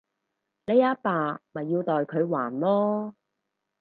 [0.65, 3.13] 你阿爸咪要代佢還囉